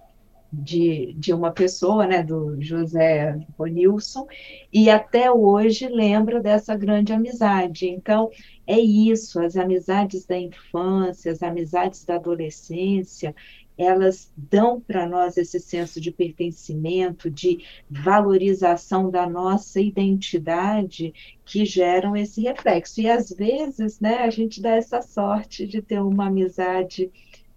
de, 0.53 1.13
de 1.17 1.33
uma 1.33 1.51
pessoa, 1.51 2.05
né, 2.05 2.21
do 2.21 2.61
José 2.61 3.39
Bonilson, 3.57 4.27
e 4.71 4.87
até 4.87 5.31
hoje 5.31 5.87
lembra 5.87 6.39
dessa 6.39 6.75
grande 6.75 7.11
amizade. 7.11 7.87
Então, 7.87 8.29
é 8.67 8.79
isso, 8.79 9.39
as 9.39 9.57
amizades 9.57 10.27
da 10.27 10.37
infância, 10.37 11.31
as 11.31 11.41
amizades 11.41 12.05
da 12.05 12.15
adolescência, 12.15 13.35
elas 13.75 14.31
dão 14.37 14.79
para 14.79 15.07
nós 15.07 15.35
esse 15.37 15.59
senso 15.59 15.99
de 15.99 16.11
pertencimento, 16.11 17.31
de 17.31 17.65
valorização 17.89 19.09
da 19.09 19.27
nossa 19.27 19.81
identidade, 19.81 21.11
que 21.43 21.65
geram 21.65 22.15
esse 22.15 22.41
reflexo. 22.41 23.01
E 23.01 23.09
às 23.09 23.31
vezes, 23.31 23.99
né, 23.99 24.17
a 24.17 24.29
gente 24.29 24.61
dá 24.61 24.75
essa 24.75 25.01
sorte 25.01 25.65
de 25.65 25.81
ter 25.81 25.99
uma 25.99 26.27
amizade 26.27 27.11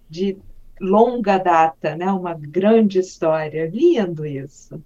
de 0.09 0.39
longa 0.81 1.39
data, 1.39 1.97
né? 1.97 2.11
Uma 2.11 2.35
grande 2.35 2.99
história. 2.99 3.69
Lindo 3.69 4.27
isso. 4.27 4.83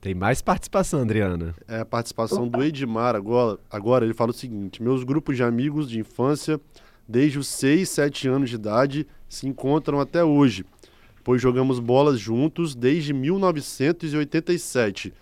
Tem 0.00 0.14
mais 0.14 0.40
participação, 0.40 1.02
Adriana. 1.02 1.54
É 1.66 1.80
a 1.80 1.84
participação 1.84 2.44
Opa. 2.44 2.58
do 2.58 2.64
Edmar 2.64 3.16
agora. 3.16 3.58
Agora 3.70 4.04
ele 4.04 4.14
fala 4.14 4.30
o 4.30 4.34
seguinte: 4.34 4.82
meus 4.82 5.02
grupos 5.02 5.36
de 5.36 5.42
amigos 5.42 5.88
de 5.88 5.98
infância, 5.98 6.60
desde 7.08 7.38
os 7.38 7.48
6, 7.48 7.88
7 7.88 8.28
anos 8.28 8.50
de 8.50 8.56
idade, 8.56 9.06
se 9.28 9.48
encontram 9.48 10.00
até 10.00 10.22
hoje, 10.22 10.64
pois 11.24 11.42
jogamos 11.42 11.80
bolas 11.80 12.20
juntos 12.20 12.74
desde 12.74 13.12
1987. 13.12 15.12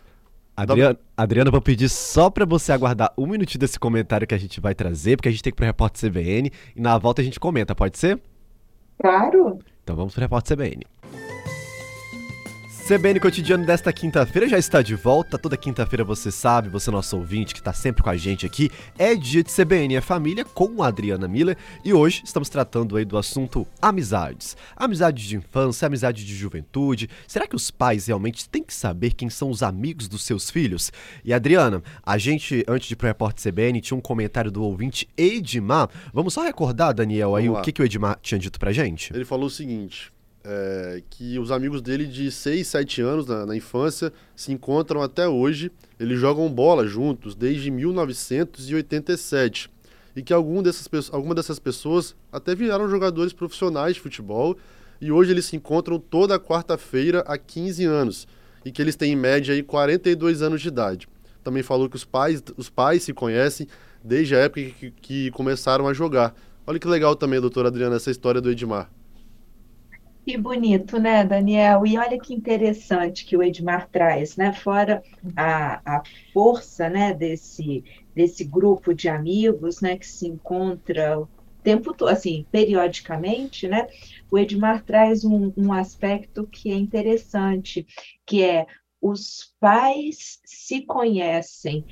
Adriana, 0.57 0.99
Adriana, 1.17 1.51
vou 1.51 1.61
pedir 1.61 1.89
só 1.89 2.31
para 2.31 2.45
você 2.45 2.71
aguardar 2.71 3.13
um 3.19 3.27
minutinho 3.27 3.61
desse 3.61 3.79
comentário 3.79 4.27
que 4.27 4.35
a 4.35 4.39
gente 4.39 4.61
vai 4.61 4.75
trazer, 4.75 5.17
porque 5.17 5.29
a 5.29 5.33
gente 5.33 5.43
tem 5.43 5.51
que 5.51 5.57
ir 5.57 5.57
pro 5.57 5.67
Repórter 5.67 6.11
CBN 6.11 6.51
e 6.77 6.81
na 6.81 6.97
volta 6.97 7.23
a 7.23 7.25
gente 7.25 7.41
comenta, 7.41 7.75
pode 7.75 7.99
ser? 7.99 8.21
Claro. 9.01 9.59
Então 9.85 9.95
vamos 9.95 10.15
para 10.15 10.21
o 10.21 10.25
Repórter 10.25 10.57
CBN. 10.57 10.94
CBN 12.87 13.19
Cotidiano 13.19 13.65
desta 13.65 13.91
quinta-feira 13.95 14.47
já 14.47 14.59
está 14.59 14.83
de 14.83 14.95
volta. 14.95 15.39
Toda 15.39 15.57
quinta-feira 15.57 16.05
você 16.05 16.31
sabe, 16.31 16.69
você 16.69 16.91
nosso 16.91 17.17
ouvinte 17.17 17.55
que 17.55 17.61
está 17.61 17.73
sempre 17.73 18.03
com 18.03 18.11
a 18.11 18.17
gente 18.19 18.45
aqui, 18.45 18.71
é 18.99 19.15
dia 19.15 19.43
de 19.43 19.51
CBN 19.51 19.97
é 19.97 20.03
Família 20.03 20.45
com 20.45 20.83
a 20.83 20.89
Adriana 20.89 21.27
Miller 21.27 21.57
e 21.83 21.95
hoje 21.95 22.21
estamos 22.27 22.51
tratando 22.51 22.95
aí 22.99 23.07
do 23.07 23.17
assunto 23.17 23.67
amizades. 23.81 24.55
Amizades 24.77 25.25
de 25.25 25.35
infância, 25.35 25.87
amizade 25.87 26.27
de 26.27 26.35
juventude. 26.37 27.09
Será 27.27 27.47
que 27.47 27.57
os 27.57 27.71
pais 27.71 28.09
realmente 28.09 28.47
têm 28.51 28.63
que 28.63 28.75
saber 28.75 29.15
quem 29.15 29.31
são 29.31 29.49
os 29.49 29.63
amigos 29.63 30.07
dos 30.07 30.23
seus 30.23 30.51
filhos? 30.51 30.93
E 31.25 31.33
Adriana, 31.33 31.83
a 32.05 32.19
gente, 32.19 32.67
antes 32.69 32.89
de 32.89 32.93
ir 32.93 32.97
pro 32.97 33.07
Repórter 33.07 33.51
CBN, 33.51 33.81
tinha 33.81 33.97
um 33.97 34.03
comentário 34.03 34.51
do 34.51 34.63
ouvinte 34.63 35.09
Edmar. 35.17 35.89
Vamos 36.13 36.35
só 36.35 36.43
recordar, 36.43 36.93
Daniel, 36.93 37.35
aí 37.35 37.49
o 37.49 37.63
que, 37.63 37.73
que 37.73 37.81
o 37.81 37.85
Edmar 37.87 38.19
tinha 38.21 38.39
dito 38.39 38.59
pra 38.59 38.73
gente? 38.73 39.11
Ele 39.15 39.25
falou 39.25 39.47
o 39.47 39.51
seguinte: 39.51 40.13
é, 40.45 41.03
que 41.09 41.39
os 41.39 41.51
amigos 41.51 41.81
dele 41.81 42.07
de 42.07 42.31
6, 42.31 42.67
7 42.67 43.01
anos 43.01 43.27
na, 43.27 43.47
na, 43.47 43.57
infância 43.57 44.13
se 44.37 44.53
encontram 44.53 45.01
até 45.03 45.27
hoje. 45.27 45.73
Eles 45.99 46.21
jogam 46.21 46.53
bola 46.53 46.87
juntos 46.87 47.35
desde 47.35 47.71
1987. 47.71 49.71
E 50.15 50.23
que 50.23 50.33
algum 50.33 50.63
dessas, 50.63 50.89
alguma 51.13 51.35
dessas 51.35 51.59
pessoas 51.59 52.15
até 52.31 52.55
viraram 52.55 52.89
jogadores 52.89 53.33
profissionais 53.33 53.95
de 53.95 54.01
futebol. 54.01 54.57
E 55.01 55.11
hoje 55.11 55.33
eles 55.33 55.47
se 55.47 55.57
encontram 55.57 55.99
toda 55.99 56.39
quarta-feira 56.39 57.25
há 57.27 57.39
15 57.39 57.85
anos. 57.85 58.29
E 58.65 58.71
que 58.71 58.83
eles 58.83 58.97
têm 58.97 59.13
em 59.13 59.17
média 59.17 59.55
aí 59.55 59.63
42 59.63 60.43
anos 60.43 60.61
de 60.61 60.69
idade. 60.69 61.09
Também 61.43 61.63
falou 61.63 61.89
que 61.89 61.97
os 61.97 62.05
pais, 62.05 62.43
os 62.57 62.69
pais 62.71 63.03
se 63.03 63.13
conhecem 63.13 63.67
desde 64.03 64.37
a 64.37 64.41
época 64.41 64.63
que, 64.79 64.91
que 64.91 65.31
começaram 65.33 65.89
a 65.89 65.95
jogar. 65.95 66.35
Olha 66.67 66.79
que 66.79 66.89
legal 66.89 67.17
também, 67.17 67.41
doutora 67.41 67.69
Adriana, 67.69 67.97
essa 67.97 68.11
história 68.11 68.41
do 68.41 68.51
Edmar. 68.51 68.91
Que 70.27 70.39
bonito, 70.39 70.99
né, 70.99 71.23
Daniel? 71.23 71.87
E 71.87 71.99
olha 71.99 72.19
que 72.19 72.33
interessante 72.33 73.27
que 73.27 73.37
o 73.37 73.43
Edmar 73.43 73.89
traz, 73.91 74.37
né? 74.37 74.55
Fora 74.55 75.03
a, 75.37 75.99
a 75.99 76.03
força, 76.33 76.89
né, 76.89 77.13
desse, 77.13 77.85
desse 78.15 78.43
grupo 78.43 78.95
de 78.95 79.07
amigos, 79.07 79.83
né, 79.83 79.99
que 79.99 80.07
se 80.07 80.27
encontra 80.27 81.21
o 81.21 81.29
tempo 81.63 81.93
todo, 81.93 82.09
assim, 82.09 82.47
periodicamente, 82.51 83.69
né? 83.69 83.87
O 84.31 84.39
Edmar 84.39 84.83
traz 84.83 85.27
um, 85.27 85.53
um 85.59 85.73
aspecto 85.75 86.47
que 86.47 86.71
é 86.73 86.75
interessante, 86.75 87.87
que 88.25 88.43
é 88.43 88.67
os 89.03 89.55
pais 89.61 90.41
se 90.43 90.81
conhecem 90.87 91.85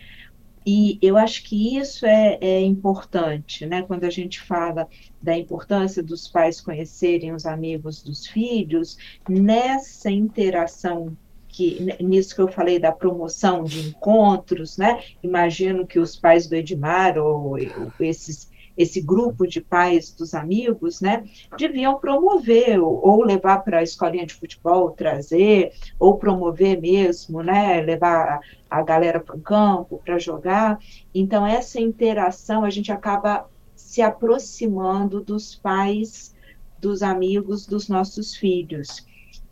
e 0.65 0.99
eu 1.03 1.17
acho 1.17 1.43
que 1.45 1.77
isso 1.77 2.07
é, 2.07 2.39
é, 2.41 2.61
importante, 2.61 3.67
né? 3.67 3.83
Quando 3.83 4.05
a 4.05 4.11
gente 4.11 4.41
fala 4.41 4.89
da 5.21 5.37
importância 5.37 6.03
dos 6.03 6.29
pais 6.29 6.61
conhecerem 6.61 7.33
os 7.33 7.47
amigos 7.47 8.03
dos 8.03 8.27
filhos, 8.27 8.97
nessa 9.29 10.11
interação 10.11 11.17
que 11.49 11.97
nisso 12.01 12.35
que 12.35 12.41
eu 12.41 12.49
falei 12.49 12.79
da 12.79 12.91
promoção 12.91 13.63
de 13.65 13.89
encontros, 13.89 14.79
né? 14.79 15.03
Imagino 15.23 15.87
que 15.87 15.99
os 15.99 16.17
pais 16.17 16.47
do 16.47 16.55
Edmar 16.55 17.19
ou, 17.19 17.51
ou 17.51 17.59
esses 18.01 18.51
esse 18.77 19.01
grupo 19.01 19.47
de 19.47 19.61
pais 19.61 20.11
dos 20.13 20.35
amigos, 20.35 21.01
né, 21.01 21.25
deviam 21.59 21.99
promover 21.99 22.81
ou, 22.81 23.23
levar 23.23 23.59
para 23.59 23.79
a 23.79 23.83
escolinha 23.83 24.27
de 24.27 24.35
futebol, 24.35 24.91
trazer, 24.91 25.73
ou 25.99 26.17
promover 26.17 26.81
mesmo, 26.81 27.43
né, 27.43 27.81
levar 27.81 28.41
a, 28.71 28.79
a 28.79 28.83
galera 28.83 29.21
para 29.21 29.37
o 29.37 29.41
campo 29.41 30.01
para 30.05 30.19
jogar. 30.19 30.79
Então, 31.15 31.47
essa 31.47 31.81
interação, 31.81 32.65
a 32.65 32.71
gente 32.71 32.91
acaba 32.91 33.47
se 33.75 34.01
aproximando 34.01 35.21
dos 35.21 35.55
pais, 35.55 36.35
dos 36.81 37.03
amigos 37.03 37.67
dos 37.67 37.89
nossos 37.89 38.35
filhos. 38.35 39.07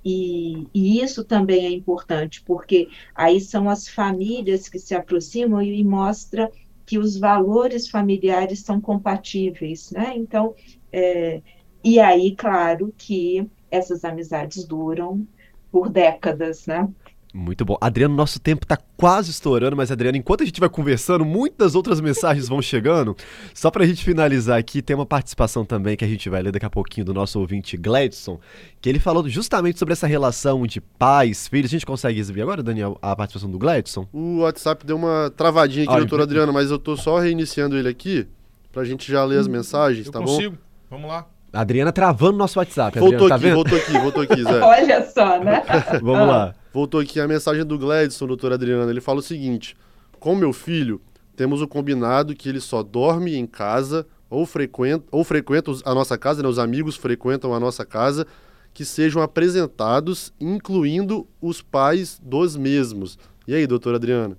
E, 0.05 0.67
e, 0.73 1.03
isso 1.03 1.23
também 1.25 1.67
é 1.67 1.71
importante, 1.71 2.43
porque 2.43 2.89
aí 3.15 3.41
são 3.41 3.69
as 3.69 3.87
famílias 3.87 4.69
que 4.69 4.79
se 4.79 4.95
aproximam 4.95 5.61
e, 5.61 5.79
e 5.79 5.85
mostra 5.85 6.51
que 6.91 6.99
os 6.99 7.17
valores 7.17 7.89
familiares 7.89 8.63
são 8.63 8.81
compatíveis, 8.81 9.93
né? 9.93 10.13
Então, 10.17 10.57
é, 10.91 11.41
e 11.85 12.01
aí, 12.01 12.35
claro 12.35 12.93
que 12.99 13.49
essas 13.71 14.05
amizades 14.05 14.65
duram 14.67 15.25
por 15.71 15.89
décadas, 15.89 16.67
né? 16.67 16.89
Muito 17.33 17.65
bom. 17.65 17.77
Adriano, 17.81 18.15
nosso 18.15 18.41
tempo 18.41 18.65
está 18.65 18.77
quase 18.97 19.31
estourando, 19.31 19.77
mas 19.77 19.93
Adriano, 19.93 20.17
enquanto 20.17 20.43
a 20.43 20.45
gente 20.45 20.59
vai 20.59 20.69
conversando, 20.69 21.25
muitas 21.25 21.77
outras 21.77 22.01
mensagens 22.01 22.49
vão 22.49 22.61
chegando. 22.61 23.17
Só 23.55 23.71
para 23.71 23.85
a 23.85 23.87
gente 23.87 24.05
finalizar 24.05 24.59
aqui, 24.59 24.83
tem 24.83 24.97
uma 24.97 25.07
participação 25.07 25.65
também 25.65 25.97
que 25.97 26.05
a 26.05 26.09
gente 26.09 26.29
vai 26.29 26.43
ler 26.43 26.51
daqui 26.51 26.67
a 26.67 26.71
pouquinho 26.71 27.07
do 27.07 27.15
nosso 27.15 27.39
ouvinte 27.39 27.77
Gladson, 27.77 28.41
que 28.81 28.89
ele 28.89 28.99
falou 28.99 29.29
justamente 29.29 29.79
sobre 29.79 29.93
essa 29.93 30.09
relação 30.09 30.67
de 30.67 30.81
pais, 30.81 31.47
filhos. 31.47 31.71
A 31.71 31.73
gente 31.73 31.87
consegue 31.87 32.19
exibir 32.19 32.43
agora, 32.43 32.63
Daniel, 32.65 32.99
a 33.01 33.15
participação 33.15 33.51
do 33.51 33.59
Gladson? 33.59 34.09
O 34.13 34.39
WhatsApp 34.41 34.85
deu 34.85 34.97
uma 34.97 35.33
travadinha 35.37 35.85
aqui, 35.85 35.93
Olha, 35.93 36.01
doutor 36.01 36.23
Adriano, 36.23 36.53
mas 36.53 36.71
eu 36.71 36.79
tô 36.79 36.97
só 36.97 37.19
reiniciando 37.19 37.77
ele 37.77 37.89
aqui 37.89 38.27
para 38.73 38.83
a 38.83 38.85
gente 38.85 39.11
já 39.11 39.25
ler 39.25 39.39
as 39.39 39.47
mensagens, 39.47 40.07
eu 40.07 40.13
tá 40.13 40.19
consigo. 40.19 40.57
bom? 40.57 40.59
Vamos 40.91 41.09
lá. 41.09 41.27
Adriana 41.53 41.93
travando 41.93 42.39
nosso 42.39 42.59
WhatsApp. 42.59 42.99
Voltou 42.99 43.27
Adriana, 43.27 43.29
tá 43.29 43.35
aqui, 43.35 43.45
vendo? 43.45 43.55
voltou 43.55 43.79
aqui, 43.79 43.93
voltou 43.99 44.23
aqui, 44.23 44.43
Zé. 44.45 44.61
Olha 44.63 45.07
só, 45.11 45.41
né? 45.41 45.63
Vamos 46.01 46.29
lá. 46.29 46.55
Voltou 46.73 47.01
aqui 47.01 47.19
a 47.19 47.27
mensagem 47.27 47.65
do 47.65 47.79
Gladson, 47.79 48.27
doutor 48.27 48.53
Adriano. 48.53 48.91
Ele 48.91 49.01
fala 49.01 49.19
o 49.19 49.23
seguinte: 49.23 49.77
Com 50.19 50.35
meu 50.35 50.53
filho, 50.53 51.01
temos 51.35 51.61
o 51.61 51.69
combinado 51.69 52.35
que 52.35 52.49
ele 52.49 52.61
só 52.61 52.83
dorme 52.83 53.35
em 53.35 53.47
casa 53.47 54.07
ou 54.29 54.47
frequenta, 54.47 55.05
ou 55.11 55.25
frequenta 55.25 55.73
a 55.85 55.95
nossa 55.95 56.17
casa, 56.17 56.43
né? 56.43 56.49
os 56.49 56.59
amigos 56.59 56.97
frequentam 56.97 57.53
a 57.53 57.59
nossa 57.59 57.85
casa 57.85 58.27
que 58.73 58.85
sejam 58.85 59.21
apresentados, 59.21 60.33
incluindo 60.41 61.27
os 61.41 61.61
pais 61.61 62.21
dos 62.23 62.57
mesmos. 62.57 63.19
E 63.49 63.55
aí, 63.55 63.67
doutora 63.67 63.97
Adriana? 63.97 64.39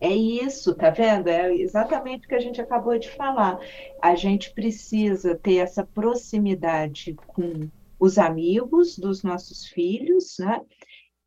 É 0.00 0.14
isso, 0.14 0.74
tá 0.74 0.90
vendo? 0.90 1.28
É 1.28 1.52
exatamente 1.56 2.26
o 2.26 2.28
que 2.28 2.34
a 2.34 2.40
gente 2.40 2.60
acabou 2.60 2.96
de 2.98 3.10
falar. 3.10 3.58
A 4.00 4.14
gente 4.14 4.52
precisa 4.52 5.34
ter 5.34 5.56
essa 5.56 5.84
proximidade 5.84 7.16
com 7.26 7.68
os 7.98 8.18
amigos 8.18 8.98
dos 8.98 9.22
nossos 9.22 9.66
filhos, 9.66 10.36
né? 10.38 10.60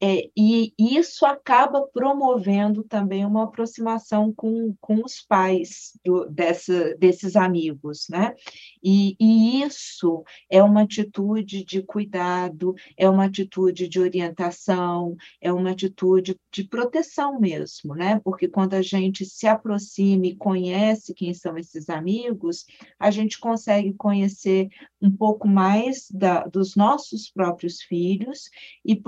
É, 0.01 0.29
e 0.35 0.73
isso 0.79 1.25
acaba 1.25 1.85
promovendo 1.87 2.83
também 2.83 3.25
uma 3.25 3.43
aproximação 3.43 4.33
com, 4.33 4.73
com 4.79 5.03
os 5.03 5.19
pais 5.21 5.99
do, 6.05 6.25
dessa, 6.29 6.95
desses 6.95 7.35
amigos, 7.35 8.07
né? 8.09 8.33
E, 8.81 9.17
e, 9.19 9.61
isso 9.61 10.23
é 10.49 10.63
uma 10.63 10.83
atitude 10.83 11.65
de 11.65 11.83
cuidado, 11.83 12.73
é 12.97 13.09
uma 13.09 13.25
atitude 13.25 13.89
de 13.89 13.99
orientação, 13.99 15.17
é 15.41 15.51
uma 15.51 15.71
atitude 15.71 16.39
de 16.49 16.63
proteção 16.63 17.37
mesmo, 17.37 17.93
né? 17.93 18.21
Porque 18.23 18.47
quando 18.47 18.75
a 18.75 18.81
gente 18.81 19.25
se 19.25 19.47
aproxima 19.47 20.27
e 20.27 20.35
conhece 20.35 21.13
quem 21.13 21.33
são 21.33 21.57
esses 21.57 21.89
amigos, 21.89 22.65
a 22.97 23.11
gente 23.11 23.37
consegue 23.37 23.93
conhecer 23.93 24.69
um 25.01 25.11
pouco 25.11 25.47
mais 25.47 26.09
da, 26.11 26.43
dos 26.45 26.75
nossos 26.75 27.29
próprios 27.31 27.81
filhos 27.81 28.49
e 28.85 29.01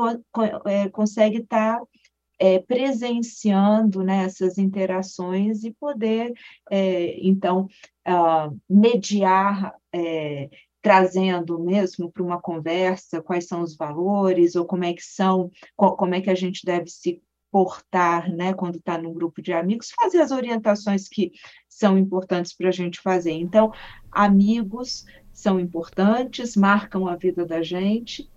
é, 0.66 0.90
consegue 0.90 1.38
estar 1.38 1.80
tá, 1.80 1.86
é, 2.40 2.60
presenciando 2.60 4.02
né, 4.04 4.24
essas 4.24 4.58
interações 4.58 5.64
e 5.64 5.72
poder, 5.72 6.34
é, 6.72 7.20
então, 7.20 7.68
uh, 8.08 8.60
mediar, 8.68 9.76
é, 9.94 10.50
trazendo 10.82 11.60
mesmo 11.60 12.12
para 12.12 12.24
uma 12.24 12.42
conversa 12.42 13.22
quais 13.22 13.48
são 13.48 13.62
os 13.62 13.76
valores 13.76 14.56
ou 14.56 14.66
como 14.66 14.84
é 14.84 14.94
que 14.94 15.04
são, 15.04 15.52
como 15.76 16.16
é 16.16 16.22
que 16.22 16.32
a 16.32 16.36
gente 16.36 16.66
deve 16.66 16.90
se 16.90 17.22
portar, 17.52 18.32
né, 18.34 18.54
quando 18.54 18.78
está 18.78 18.98
num 18.98 19.14
grupo 19.14 19.42
de 19.42 19.52
amigos, 19.52 19.92
fazer 19.92 20.22
as 20.22 20.32
orientações 20.32 21.08
que 21.10 21.34
são 21.68 21.98
importantes 21.98 22.54
para 22.54 22.70
a 22.70 22.72
gente 22.72 23.00
fazer. 23.02 23.34
Então, 23.34 23.72
amigos 24.10 25.06
são 25.42 25.60
importantes, 25.60 26.56
marcam 26.56 27.08
a 27.08 27.16
vida 27.16 27.44
da 27.46 27.64
gente, 27.64 28.30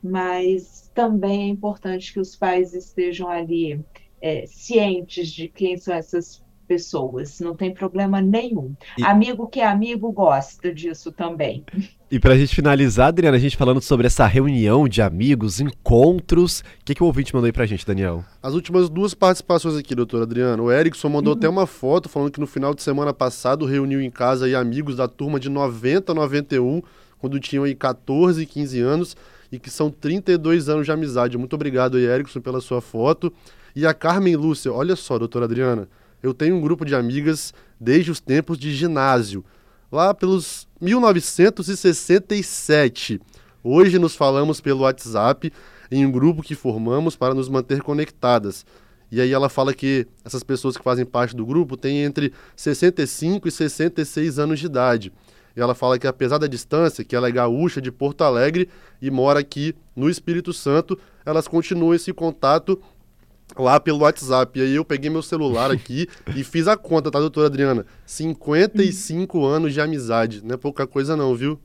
mas 0.00 0.88
também 0.94 1.42
é 1.42 1.48
importante 1.48 2.12
que 2.12 2.20
os 2.20 2.36
pais 2.36 2.74
estejam 2.74 3.28
ali 3.28 3.84
é, 4.20 4.46
cientes 4.46 5.30
de 5.30 5.48
quem 5.48 5.76
são 5.76 5.92
essas 5.92 6.43
pessoas, 6.66 7.40
não 7.40 7.54
tem 7.54 7.72
problema 7.72 8.20
nenhum. 8.20 8.74
E... 8.98 9.04
Amigo 9.04 9.46
que 9.46 9.60
é 9.60 9.66
amigo 9.66 10.10
gosta 10.10 10.72
disso 10.72 11.12
também. 11.12 11.64
E 12.10 12.18
para 12.18 12.34
a 12.34 12.36
gente 12.36 12.54
finalizar, 12.54 13.08
Adriana, 13.08 13.36
a 13.36 13.40
gente 13.40 13.56
falando 13.56 13.80
sobre 13.80 14.06
essa 14.06 14.26
reunião 14.26 14.86
de 14.86 15.02
amigos, 15.02 15.60
encontros, 15.60 16.60
o 16.60 16.84
que, 16.84 16.94
que 16.94 17.02
o 17.02 17.06
ouvinte 17.06 17.34
mandou 17.34 17.46
aí 17.46 17.52
para 17.52 17.64
a 17.64 17.66
gente, 17.66 17.86
Daniel? 17.86 18.24
As 18.42 18.54
últimas 18.54 18.88
duas 18.88 19.14
participações 19.14 19.76
aqui, 19.76 19.94
doutora 19.94 20.24
Adriana. 20.24 20.62
O 20.62 20.70
Erickson 20.70 21.08
mandou 21.08 21.32
uhum. 21.32 21.38
até 21.38 21.48
uma 21.48 21.66
foto 21.66 22.08
falando 22.08 22.30
que 22.30 22.40
no 22.40 22.46
final 22.46 22.74
de 22.74 22.82
semana 22.82 23.12
passado 23.12 23.66
reuniu 23.66 24.00
em 24.00 24.10
casa 24.10 24.46
aí 24.46 24.54
amigos 24.54 24.96
da 24.96 25.08
turma 25.08 25.40
de 25.40 25.48
90 25.48 26.12
a 26.12 26.14
91, 26.14 26.82
quando 27.18 27.40
tinham 27.40 27.64
aí 27.64 27.74
14, 27.74 28.46
15 28.46 28.80
anos, 28.80 29.16
e 29.50 29.58
que 29.58 29.70
são 29.70 29.90
32 29.90 30.68
anos 30.68 30.86
de 30.86 30.92
amizade. 30.92 31.38
Muito 31.38 31.54
obrigado 31.54 31.96
aí, 31.96 32.04
Erickson, 32.04 32.40
pela 32.40 32.60
sua 32.60 32.80
foto. 32.80 33.32
E 33.74 33.84
a 33.84 33.92
Carmen 33.92 34.36
Lúcia, 34.36 34.72
olha 34.72 34.94
só, 34.94 35.18
doutora 35.18 35.46
Adriana, 35.46 35.88
eu 36.24 36.32
tenho 36.32 36.56
um 36.56 36.60
grupo 36.60 36.86
de 36.86 36.94
amigas 36.94 37.52
desde 37.78 38.10
os 38.10 38.18
tempos 38.18 38.56
de 38.56 38.74
ginásio, 38.74 39.44
lá 39.92 40.14
pelos 40.14 40.66
1967. 40.80 43.20
Hoje 43.62 43.98
nos 43.98 44.16
falamos 44.16 44.58
pelo 44.58 44.84
WhatsApp 44.84 45.52
em 45.90 46.06
um 46.06 46.10
grupo 46.10 46.42
que 46.42 46.54
formamos 46.54 47.14
para 47.14 47.34
nos 47.34 47.50
manter 47.50 47.82
conectadas. 47.82 48.64
E 49.12 49.20
aí 49.20 49.32
ela 49.32 49.50
fala 49.50 49.74
que 49.74 50.06
essas 50.24 50.42
pessoas 50.42 50.78
que 50.78 50.82
fazem 50.82 51.04
parte 51.04 51.36
do 51.36 51.44
grupo 51.44 51.76
têm 51.76 52.02
entre 52.02 52.32
65 52.56 53.46
e 53.46 53.50
66 53.50 54.38
anos 54.38 54.58
de 54.58 54.64
idade. 54.64 55.12
E 55.54 55.60
ela 55.60 55.74
fala 55.74 55.98
que 55.98 56.06
apesar 56.06 56.38
da 56.38 56.46
distância, 56.46 57.04
que 57.04 57.14
ela 57.14 57.28
é 57.28 57.32
gaúcha 57.32 57.82
de 57.82 57.92
Porto 57.92 58.24
Alegre 58.24 58.70
e 59.00 59.08
mora 59.10 59.40
aqui 59.40 59.74
no 59.94 60.08
Espírito 60.08 60.54
Santo, 60.54 60.98
elas 61.24 61.46
continuam 61.46 61.94
esse 61.94 62.12
contato 62.14 62.80
lá 63.56 63.78
pelo 63.78 64.00
WhatsApp. 64.00 64.58
E 64.58 64.62
aí 64.62 64.74
eu 64.74 64.84
peguei 64.84 65.10
meu 65.10 65.22
celular 65.22 65.70
aqui 65.72 66.08
e 66.34 66.44
fiz 66.44 66.68
a 66.68 66.76
conta, 66.76 67.10
tá, 67.10 67.18
doutora 67.18 67.46
Adriana? 67.46 67.86
55 68.06 69.44
anos 69.44 69.72
de 69.72 69.80
amizade. 69.80 70.42
Não 70.44 70.54
é 70.54 70.58
pouca 70.58 70.86
coisa 70.86 71.16
não, 71.16 71.34
viu? 71.34 71.58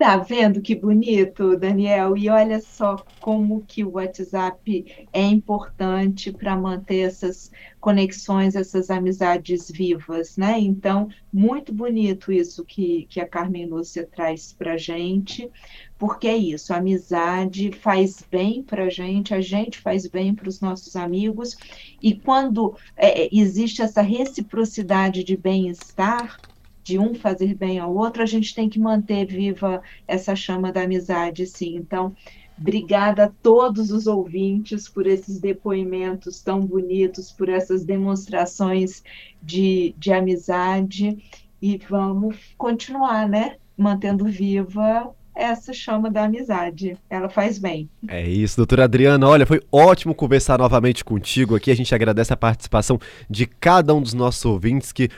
Tá 0.00 0.16
vendo 0.16 0.62
que 0.62 0.74
bonito, 0.74 1.58
Daniel? 1.58 2.16
E 2.16 2.30
olha 2.30 2.58
só 2.58 3.04
como 3.20 3.62
que 3.66 3.84
o 3.84 3.96
WhatsApp 3.96 5.06
é 5.12 5.20
importante 5.20 6.32
para 6.32 6.56
manter 6.56 7.00
essas 7.00 7.50
conexões, 7.78 8.56
essas 8.56 8.88
amizades 8.88 9.70
vivas, 9.70 10.38
né? 10.38 10.58
Então, 10.58 11.10
muito 11.30 11.70
bonito 11.70 12.32
isso 12.32 12.64
que, 12.64 13.06
que 13.10 13.20
a 13.20 13.28
Carmen 13.28 13.66
Lúcia 13.66 14.08
traz 14.10 14.54
para 14.54 14.78
gente, 14.78 15.50
porque 15.98 16.28
é 16.28 16.36
isso, 16.36 16.72
a 16.72 16.78
amizade 16.78 17.70
faz 17.70 18.24
bem 18.30 18.62
para 18.62 18.84
a 18.84 18.90
gente, 18.90 19.34
a 19.34 19.42
gente 19.42 19.78
faz 19.78 20.06
bem 20.06 20.34
para 20.34 20.48
os 20.48 20.62
nossos 20.62 20.96
amigos, 20.96 21.58
e 22.00 22.14
quando 22.14 22.74
é, 22.96 23.28
existe 23.30 23.82
essa 23.82 24.00
reciprocidade 24.00 25.22
de 25.22 25.36
bem-estar, 25.36 26.38
de 26.82 26.98
um 26.98 27.14
fazer 27.14 27.54
bem 27.54 27.78
ao 27.78 27.94
outro, 27.94 28.22
a 28.22 28.26
gente 28.26 28.54
tem 28.54 28.68
que 28.68 28.78
manter 28.78 29.26
viva 29.26 29.82
essa 30.06 30.34
chama 30.34 30.72
da 30.72 30.82
amizade, 30.82 31.46
sim. 31.46 31.76
Então, 31.76 32.14
obrigada 32.58 33.24
a 33.24 33.32
todos 33.42 33.90
os 33.90 34.06
ouvintes 34.06 34.88
por 34.88 35.06
esses 35.06 35.40
depoimentos 35.40 36.40
tão 36.40 36.60
bonitos, 36.60 37.30
por 37.30 37.48
essas 37.48 37.84
demonstrações 37.84 39.02
de, 39.42 39.94
de 39.98 40.12
amizade, 40.12 41.18
e 41.60 41.78
vamos 41.88 42.36
continuar, 42.56 43.28
né? 43.28 43.56
Mantendo 43.76 44.24
viva 44.24 45.14
essa 45.34 45.72
chama 45.72 46.10
da 46.10 46.24
amizade. 46.24 46.96
Ela 47.08 47.28
faz 47.28 47.58
bem. 47.58 47.88
É 48.08 48.28
isso, 48.28 48.56
doutora 48.56 48.84
Adriana. 48.84 49.26
Olha, 49.26 49.46
foi 49.46 49.60
ótimo 49.72 50.14
conversar 50.14 50.58
novamente 50.58 51.04
contigo 51.04 51.54
aqui. 51.56 51.70
A 51.70 51.76
gente 51.76 51.94
agradece 51.94 52.32
a 52.32 52.36
participação 52.36 52.98
de 53.28 53.46
cada 53.46 53.94
um 53.94 54.02
dos 54.02 54.12
nossos 54.12 54.44
ouvintes 54.44 54.92
que 54.92 55.08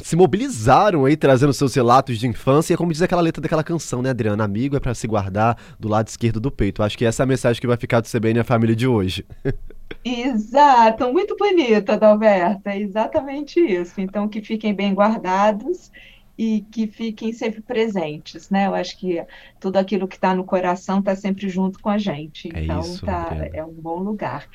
se 0.00 0.16
mobilizaram 0.16 1.04
aí 1.04 1.16
trazendo 1.16 1.52
seus 1.52 1.74
relatos 1.74 2.18
de 2.18 2.26
infância, 2.26 2.72
e 2.72 2.74
é 2.74 2.76
como 2.76 2.92
diz 2.92 3.00
aquela 3.02 3.22
letra 3.22 3.40
daquela 3.40 3.62
canção, 3.62 4.02
né, 4.02 4.10
Adriana? 4.10 4.44
Amigo 4.44 4.76
é 4.76 4.80
para 4.80 4.94
se 4.94 5.06
guardar 5.06 5.56
do 5.78 5.88
lado 5.88 6.08
esquerdo 6.08 6.40
do 6.40 6.50
peito. 6.50 6.82
Acho 6.82 6.98
que 6.98 7.04
essa 7.04 7.22
é 7.22 7.24
a 7.24 7.26
mensagem 7.26 7.60
que 7.60 7.66
vai 7.66 7.76
ficar 7.76 8.00
do 8.00 8.08
CBN 8.08 8.40
a 8.40 8.44
família 8.44 8.74
de 8.74 8.86
hoje. 8.86 9.24
Exato, 10.04 11.12
muito 11.12 11.36
bonita, 11.36 11.94
Adalberto. 11.94 12.68
É 12.68 12.78
exatamente 12.78 13.60
isso. 13.60 14.00
Então, 14.00 14.28
que 14.28 14.40
fiquem 14.40 14.74
bem 14.74 14.94
guardados 14.94 15.90
e 16.36 16.60
que 16.70 16.86
fiquem 16.86 17.32
sempre 17.32 17.60
presentes, 17.60 18.48
né? 18.48 18.66
Eu 18.66 18.74
acho 18.74 18.96
que 18.96 19.24
tudo 19.58 19.76
aquilo 19.76 20.06
que 20.06 20.14
está 20.14 20.34
no 20.34 20.44
coração 20.44 21.00
está 21.00 21.16
sempre 21.16 21.48
junto 21.48 21.80
com 21.80 21.88
a 21.88 21.98
gente. 21.98 22.48
É 22.54 22.62
então, 22.62 22.80
isso, 22.80 23.04
tá, 23.04 23.28
é 23.52 23.64
um 23.64 23.72
bom 23.72 23.98
lugar. 23.98 24.48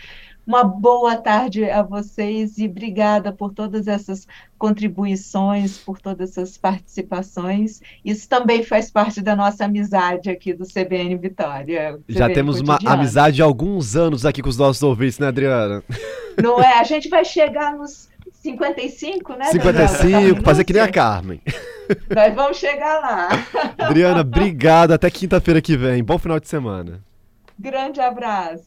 Uma 0.45 0.63
boa 0.63 1.15
tarde 1.15 1.69
a 1.69 1.82
vocês 1.82 2.58
e 2.58 2.65
obrigada 2.65 3.32
por 3.32 3.53
todas 3.53 3.88
essas 3.88 4.27
contribuições, 4.58 5.77
por 5.77 6.01
todas 6.01 6.32
essas 6.32 6.58
participações. 6.58 7.82
Isso 8.03 8.27
também 8.27 8.62
faz 8.62 8.91
parte 8.91 9.21
da 9.21 9.36
nossa 9.36 9.65
amizade 9.65 10.29
aqui 10.29 10.53
do 10.53 10.65
CBN 10.65 11.15
Vitória. 11.15 11.93
CBN 11.93 12.03
Já 12.10 12.29
temos 12.29 12.60
uma 12.60 12.77
amizade 12.86 13.38
de 13.38 13.41
alguns 13.41 13.95
anos 13.95 14.25
aqui 14.25 14.41
com 14.41 14.49
os 14.49 14.58
nossos 14.58 14.84
ouvintes, 14.84 15.17
né, 15.17 15.27
Adriana? 15.27 15.82
Não 16.41 16.62
é? 16.62 16.79
A 16.79 16.84
gente 16.84 17.08
vai 17.08 17.23
chegar 17.23 17.77
nos 17.77 18.10
55, 18.34 19.34
né? 19.36 19.45
55, 19.45 20.41
fazer 20.43 20.65
que 20.65 20.73
nem 20.73 20.82
a 20.82 20.91
Carmen. 20.91 21.41
Nós 22.13 22.34
vamos 22.34 22.58
chegar 22.58 22.99
lá. 22.99 23.29
Adriana, 23.77 24.21
obrigado. 24.21 24.91
Até 24.91 25.10
quinta-feira 25.10 25.62
que 25.62 25.77
vem. 25.77 26.03
Bom 26.03 26.17
final 26.17 26.39
de 26.39 26.47
semana. 26.49 27.01
Grande 27.58 28.01
abraço. 28.01 28.65